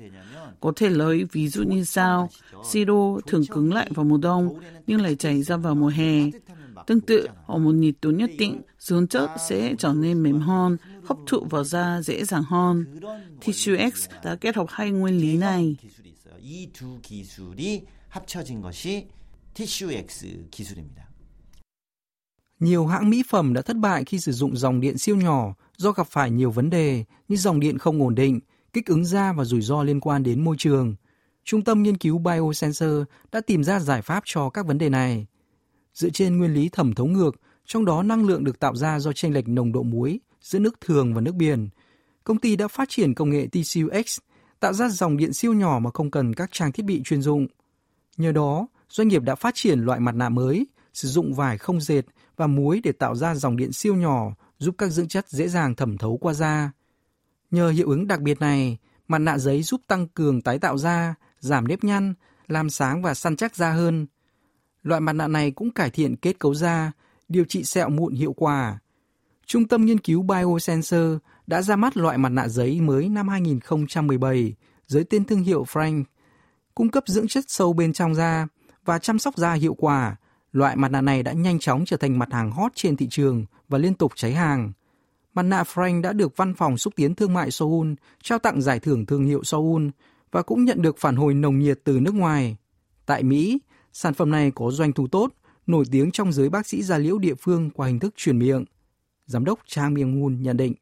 Có 0.60 0.74
thể 0.76 0.90
lấy 0.90 1.24
ví 1.32 1.48
dụ 1.48 1.64
như 1.64 1.84
sau, 1.84 2.30
siro 2.70 3.18
thường 3.28 3.46
cứng 3.46 3.74
lại 3.74 3.90
vào 3.96 4.06
mùa 4.06 4.18
đông 4.18 4.60
nhưng 4.88 5.02
lại 5.02 5.16
chảy 5.16 5.44
ra 5.44 5.58
vào 5.58 5.76
mùa 5.76 5.88
hè. 5.88 6.30
Tương 6.87 7.01
tự, 7.01 7.29
ở 7.47 7.59
một 7.59 7.73
nhiệt 7.75 7.95
độ 8.03 8.11
nhất 8.11 8.31
định, 8.39 8.63
dưỡng 8.79 9.07
chất 9.07 9.31
sẽ 9.49 9.75
trở 9.79 9.93
nên 9.93 10.23
mềm 10.23 10.41
hơn, 10.41 10.77
hấp 11.05 11.17
thụ 11.27 11.47
vào 11.51 11.65
da 11.65 12.03
dễ 12.03 12.25
dàng 12.25 12.43
hơn. 12.43 13.01
Tissue 13.41 13.91
X 13.91 14.09
đã 14.25 14.37
kết 14.37 14.57
hợp 14.57 14.67
hai 14.69 14.91
nguyên 14.91 15.19
lý 15.19 15.37
này. 15.37 15.77
기술이 15.83 16.11
있어요. 16.15 16.35
이 16.41 16.73
두 16.73 17.01
기술이 17.03 17.85
합쳐진 18.09 18.61
것이 18.61 19.09
티슈 19.55 19.91
X 20.09 20.27
기술입니다. 20.51 21.05
Nhiều 22.61 22.87
hãng 22.87 23.11
mỹ 23.11 23.23
phẩm 23.29 23.55
đã 23.55 23.63
thất 23.63 23.77
bại 23.77 24.05
khi 24.05 24.19
sử 24.19 24.33
dụng 24.33 24.57
dòng 24.57 24.81
điện 24.81 24.99
siêu 24.99 25.17
nhỏ 25.17 25.55
do 25.77 25.93
gặp 25.93 26.07
phải 26.11 26.31
nhiều 26.31 26.51
vấn 26.51 26.71
đề 26.71 27.05
như 27.29 27.37
dòng 27.37 27.61
điện 27.61 27.79
không 27.79 28.03
ổn 28.03 28.15
định, 28.15 28.41
kích 28.73 28.87
ứng 28.87 29.05
da 29.05 29.33
và 29.33 29.45
rủi 29.45 29.61
ro 29.61 29.83
liên 29.83 30.01
quan 30.01 30.23
đến 30.23 30.45
môi 30.45 30.57
trường. 30.59 30.95
Trung 31.45 31.65
tâm 31.65 31.83
nghiên 31.83 31.97
cứu 31.97 32.19
Biosensor 32.19 33.03
đã 33.33 33.41
tìm 33.41 33.65
ra 33.65 33.81
giải 33.81 34.03
pháp 34.03 34.23
cho 34.27 34.51
các 34.51 34.67
vấn 34.67 34.79
đề 34.79 34.89
này. 34.89 35.27
Dựa 36.00 36.10
trên 36.10 36.38
nguyên 36.38 36.54
lý 36.54 36.70
thẩm 36.70 36.94
thấu 36.94 37.08
ngược, 37.08 37.36
trong 37.66 37.86
đó 37.86 38.04
năng 38.04 38.28
lượng 38.28 38.44
được 38.44 38.60
tạo 38.60 38.76
ra 38.76 39.00
do 39.00 39.14
chênh 39.14 39.34
lệch 39.34 39.48
nồng 39.48 39.72
độ 39.72 39.84
muối 39.84 40.20
giữa 40.42 40.60
nước 40.60 40.82
thường 40.82 41.14
và 41.14 41.22
nước 41.22 41.36
biển. 41.36 41.70
Công 42.24 42.38
ty 42.38 42.56
đã 42.56 42.68
phát 42.68 42.90
triển 42.90 43.14
công 43.14 43.30
nghệ 43.30 43.48
TCUX 43.52 44.18
tạo 44.60 44.74
ra 44.74 44.90
dòng 44.90 45.18
điện 45.18 45.34
siêu 45.34 45.54
nhỏ 45.54 45.80
mà 45.80 45.90
không 45.94 46.12
cần 46.12 46.34
các 46.34 46.50
trang 46.52 46.72
thiết 46.72 46.84
bị 46.86 47.02
chuyên 47.06 47.22
dụng. 47.22 47.48
Nhờ 48.18 48.32
đó, 48.32 48.68
doanh 48.90 49.08
nghiệp 49.08 49.24
đã 49.24 49.36
phát 49.36 49.56
triển 49.56 49.80
loại 49.80 50.00
mặt 50.00 50.16
nạ 50.16 50.30
mới, 50.30 50.68
sử 50.94 51.08
dụng 51.08 51.34
vải 51.34 51.58
không 51.58 51.82
dệt 51.82 52.02
và 52.36 52.48
muối 52.48 52.82
để 52.84 52.92
tạo 52.92 53.16
ra 53.16 53.36
dòng 53.36 53.58
điện 53.58 53.72
siêu 53.72 53.96
nhỏ 53.96 54.36
giúp 54.58 54.76
các 54.78 54.88
dưỡng 54.90 55.08
chất 55.08 55.30
dễ 55.30 55.48
dàng 55.48 55.76
thẩm 55.76 55.98
thấu 55.98 56.18
qua 56.18 56.34
da. 56.34 56.72
Nhờ 57.52 57.70
hiệu 57.70 57.90
ứng 57.90 58.08
đặc 58.08 58.22
biệt 58.22 58.40
này, 58.40 58.78
mặt 59.08 59.20
nạ 59.20 59.38
giấy 59.38 59.64
giúp 59.64 59.82
tăng 59.88 60.08
cường 60.08 60.42
tái 60.42 60.60
tạo 60.60 60.78
da, 60.78 61.16
giảm 61.40 61.68
nếp 61.68 61.84
nhăn, 61.84 62.14
làm 62.48 62.70
sáng 62.70 63.02
và 63.02 63.14
săn 63.14 63.36
chắc 63.36 63.56
da 63.56 63.72
hơn. 63.72 64.08
Loại 64.90 65.02
mặt 65.02 65.14
nạ 65.14 65.28
này 65.28 65.52
cũng 65.52 65.72
cải 65.72 65.90
thiện 65.90 66.16
kết 66.16 66.40
cấu 66.40 66.54
da, 66.54 66.92
điều 67.28 67.46
trị 67.46 67.64
sẹo 67.64 67.90
mụn 67.90 68.14
hiệu 68.14 68.34
quả. 68.34 68.80
Trung 69.46 69.68
tâm 69.68 69.86
nghiên 69.86 70.00
cứu 70.00 70.22
Biosensor 70.22 71.18
đã 71.48 71.62
ra 71.62 71.76
mắt 71.76 71.98
loại 71.98 72.18
mặt 72.18 72.30
nạ 72.30 72.48
giấy 72.48 72.82
mới 72.82 73.10
năm 73.10 73.28
2017 73.28 74.54
dưới 74.88 75.04
tên 75.04 75.26
thương 75.26 75.44
hiệu 75.44 75.66
Frank, 75.72 76.04
cung 76.76 76.90
cấp 76.90 77.04
dưỡng 77.08 77.28
chất 77.28 77.44
sâu 77.48 77.74
bên 77.74 77.94
trong 77.94 78.16
da 78.16 78.48
và 78.86 79.00
chăm 79.00 79.20
sóc 79.20 79.38
da 79.38 79.54
hiệu 79.54 79.74
quả. 79.74 80.16
Loại 80.52 80.76
mặt 80.76 80.92
nạ 80.92 81.02
này 81.02 81.24
đã 81.24 81.32
nhanh 81.32 81.60
chóng 81.60 81.86
trở 81.86 81.98
thành 81.98 82.20
mặt 82.20 82.34
hàng 82.34 82.52
hot 82.52 82.72
trên 82.76 82.98
thị 82.98 83.08
trường 83.10 83.46
và 83.68 83.78
liên 83.78 83.94
tục 83.94 84.12
cháy 84.16 84.34
hàng. 84.34 84.72
Mặt 85.34 85.44
nạ 85.44 85.64
Frank 85.64 86.02
đã 86.02 86.14
được 86.14 86.38
Văn 86.38 86.54
phòng 86.54 86.78
xúc 86.78 86.94
tiến 86.96 87.16
thương 87.16 87.34
mại 87.34 87.52
Seoul 87.52 87.94
trao 88.24 88.40
tặng 88.40 88.62
giải 88.62 88.80
thưởng 88.80 89.06
thương 89.06 89.26
hiệu 89.26 89.44
Seoul 89.44 89.88
và 90.32 90.42
cũng 90.42 90.66
nhận 90.66 90.82
được 90.82 90.98
phản 90.98 91.16
hồi 91.16 91.34
nồng 91.34 91.60
nhiệt 91.60 91.80
từ 91.84 92.00
nước 92.00 92.14
ngoài. 92.14 92.58
Tại 93.06 93.24
Mỹ, 93.24 93.60
sản 93.93 94.15
phẩm 94.15 94.31
này 94.31 94.53
có 94.55 94.71
doanh 94.71 94.93
thu 94.93 95.07
tốt, 95.07 95.29
nổi 95.67 95.85
tiếng 95.91 96.11
trong 96.11 96.33
giới 96.33 96.49
bác 96.49 96.67
sĩ 96.67 96.83
da 96.83 96.99
liễu 96.99 97.19
địa 97.19 97.35
phương 97.35 97.71
qua 97.71 97.87
hình 97.87 97.99
thức 97.99 98.15
truyền 98.17 98.39
miệng. 98.39 98.65
Giám 99.27 99.45
đốc 99.45 99.59
Trang 99.67 99.95
Myung 99.95 100.21
Moon 100.21 100.43
nhận 100.43 100.57
định. 100.57 100.75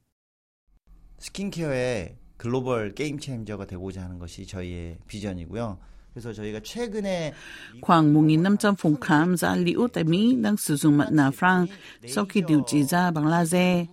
스킨케어의 1.23 2.17
글로벌 2.37 2.95
게임 2.95 3.19
체인저가 3.19 3.67
되고자 3.67 4.03
하는 4.03 4.19
것이 4.19 4.45
저희의 4.45 4.99
비전이고요. 5.07 5.79
그래서 6.15 6.33
저희가 6.33 6.61
최근에 6.63 7.33
Khoảng 7.81 8.13
1.500 8.13 8.75
phòng 8.79 8.97
khám 9.01 9.37
da 9.37 9.57
liễu 9.57 9.89
tại 9.89 10.05
Mỹ 10.05 10.37
đang 10.43 10.57
sử 10.57 10.77
dụng 10.77 10.99
mặt 10.99 11.09
nạ 11.13 11.31
Frank 11.31 11.67
sau 12.09 12.25
khi 12.25 12.43
điều 12.49 12.63
trị 12.67 12.85
da 12.85 13.11
bằng 13.11 13.27
laser. 13.27 13.87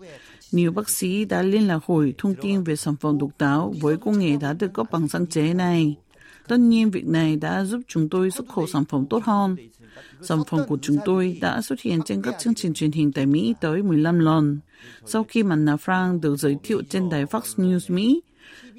Nhiều 0.52 0.72
bác 0.72 0.90
sĩ 0.90 1.26
đã 1.26 1.42
liên 1.42 1.68
lạc 1.68 1.80
hỏi 1.88 2.14
thông 2.18 2.36
tin 2.36 2.64
về 2.64 2.76
sản 2.76 2.96
phẩm 2.96 3.18
độc 3.18 3.30
đáo 3.40 3.74
với 3.82 3.98
công 3.98 4.20
nghệ 4.20 4.38
đã 4.42 4.54
được 4.54 4.74
cấp 4.74 4.88
bằng 4.92 5.08
sáng 5.08 5.28
chế 5.28 5.54
này. 5.54 5.96
Tất 6.49 6.57
nhiên 6.57 6.91
việc 6.91 7.07
này 7.07 7.37
đã 7.37 7.65
giúp 7.65 7.81
chúng 7.89 8.09
tôi 8.09 8.31
xuất 8.31 8.49
khẩu 8.49 8.67
sản 8.67 8.85
phẩm 8.85 9.07
tốt 9.11 9.25
hơn. 9.25 9.57
Sản 10.23 10.39
phẩm 10.49 10.61
của 10.69 10.79
chúng 10.83 10.97
tôi 11.05 11.39
đã 11.41 11.63
xuất 11.63 11.81
hiện 11.81 12.01
trên 12.05 12.23
các 12.23 12.35
chương 12.39 12.55
trình 12.55 12.75
truyền 12.75 12.93
hình 12.93 13.13
tại 13.13 13.27
Mỹ 13.27 13.55
tới 13.61 13.83
15 13.83 14.19
lần. 14.19 14.59
Sau 15.07 15.25
khi 15.29 15.43
mặt 15.43 15.57
nạ 15.57 15.77
Frank 15.85 16.21
được 16.21 16.37
giới 16.37 16.57
thiệu 16.63 16.83
trên 16.89 17.09
đài 17.09 17.25
Fox 17.25 17.41
News 17.41 17.95
Mỹ, 17.95 18.21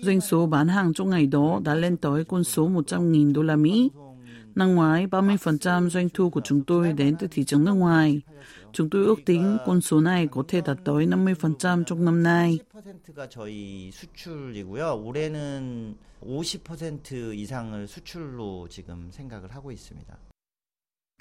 doanh 0.02 0.22
số 0.22 0.46
bán 0.46 0.68
hàng 0.68 0.94
trong 0.94 1.10
ngày 1.10 1.26
đó 1.26 1.62
đã 1.64 1.76
lên 1.76 1.98
tới 1.98 2.24
con 2.24 2.44
số 2.44 2.70
100.000 2.70 3.34
đô 3.34 3.42
la 3.42 3.56
Mỹ. 3.56 3.90
Năm 4.56 4.76
ngoái, 4.76 5.08
30% 5.08 5.90
doanh 5.90 6.10
thu 6.14 6.30
của 6.30 6.42
chúng 6.44 6.64
tôi 6.64 6.94
đến 6.94 7.16
từ 7.20 7.28
thị 7.32 7.44
trường 7.44 7.66
nước 7.66 7.74
ngoài. 7.74 8.22
Chúng 8.76 8.90
tôi 8.90 9.06
ước 9.06 9.20
tính 9.26 9.58
con 9.66 9.82
số 9.82 10.02
này 10.02 10.28
có 10.28 10.44
thể 10.48 10.62
đạt 10.62 10.78
tới 10.86 11.08
50% 11.08 11.84
trong 11.84 12.06
năm 12.06 12.24
nay. 12.24 12.60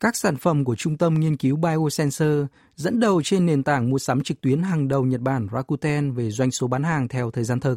Các 0.01 0.17
sản 0.17 0.37
phẩm 0.37 0.65
của 0.65 0.77
Trung 0.77 0.97
tâm 0.97 1.21
Nghiên 1.21 1.37
cứu 1.37 1.57
Biosensor 1.57 2.45
dẫn 2.77 3.01
đầu 3.01 3.23
trên 3.23 3.47
nền 3.47 3.63
tảng 3.63 3.91
mua 3.91 3.99
sắm 3.99 4.23
trực 4.23 4.41
tuyến 4.41 4.63
hàng 4.63 4.89
đầu 4.89 5.05
Nhật 5.05 5.21
Bản 5.21 5.49
Rakuten 5.53 6.13
về 6.13 6.31
doanh 6.31 6.51
số 6.51 6.67
bán 6.67 6.83
hàng 6.83 7.09
theo 7.09 7.31
thời 7.31 7.45
gian 7.45 7.61
thực. 7.61 7.77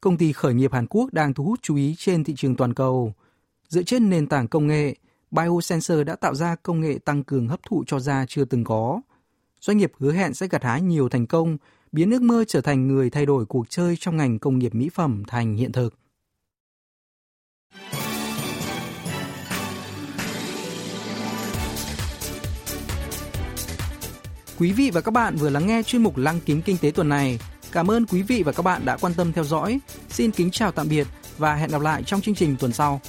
Công 0.00 0.16
ty 0.16 0.32
khởi 0.32 0.54
nghiệp 0.54 0.72
Hàn 0.72 0.86
Quốc 0.86 1.12
đang 1.12 1.34
thu 1.34 1.44
hút 1.44 1.58
chú 1.62 1.76
ý 1.76 1.94
trên 1.98 2.24
thị 2.24 2.34
trường 2.36 2.56
toàn 2.56 2.74
cầu. 2.74 3.14
Dựa 3.68 3.82
trên 3.82 4.10
nền 4.10 4.26
tảng 4.26 4.48
công 4.48 4.66
nghệ, 4.66 4.94
Biosensor 5.30 6.06
đã 6.06 6.16
tạo 6.16 6.34
ra 6.34 6.56
công 6.62 6.80
nghệ 6.80 6.98
tăng 7.04 7.24
cường 7.24 7.48
hấp 7.48 7.60
thụ 7.62 7.84
cho 7.86 7.98
da 8.00 8.24
chưa 8.28 8.44
từng 8.44 8.64
có, 8.64 9.00
Doanh 9.60 9.76
nghiệp 9.76 9.92
hứa 9.98 10.12
hẹn 10.12 10.34
sẽ 10.34 10.48
gặt 10.48 10.64
hái 10.64 10.82
nhiều 10.82 11.08
thành 11.08 11.26
công, 11.26 11.56
biến 11.92 12.10
ước 12.10 12.22
mơ 12.22 12.44
trở 12.48 12.60
thành 12.60 12.88
người 12.88 13.10
thay 13.10 13.26
đổi 13.26 13.46
cuộc 13.46 13.70
chơi 13.70 13.96
trong 14.00 14.16
ngành 14.16 14.38
công 14.38 14.58
nghiệp 14.58 14.74
mỹ 14.74 14.88
phẩm 14.94 15.22
thành 15.26 15.54
hiện 15.54 15.72
thực. 15.72 15.94
Quý 24.58 24.72
vị 24.72 24.90
và 24.90 25.00
các 25.00 25.10
bạn 25.10 25.36
vừa 25.36 25.50
lắng 25.50 25.66
nghe 25.66 25.82
chuyên 25.82 26.02
mục 26.02 26.16
Lăng 26.16 26.40
kính 26.46 26.62
kinh 26.62 26.76
tế 26.80 26.90
tuần 26.90 27.08
này. 27.08 27.38
Cảm 27.72 27.90
ơn 27.90 28.06
quý 28.06 28.22
vị 28.22 28.42
và 28.42 28.52
các 28.52 28.62
bạn 28.62 28.82
đã 28.84 28.96
quan 28.96 29.14
tâm 29.14 29.32
theo 29.32 29.44
dõi. 29.44 29.80
Xin 30.08 30.30
kính 30.30 30.50
chào 30.50 30.72
tạm 30.72 30.88
biệt 30.88 31.06
và 31.38 31.54
hẹn 31.54 31.70
gặp 31.70 31.80
lại 31.80 32.02
trong 32.02 32.20
chương 32.20 32.34
trình 32.34 32.56
tuần 32.60 32.72
sau. 32.72 33.00